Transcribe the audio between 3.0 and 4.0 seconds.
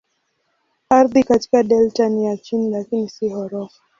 si ghorofa.